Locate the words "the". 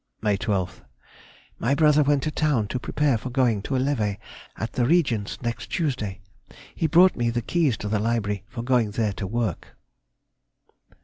4.73-4.83, 7.29-7.43, 7.87-7.99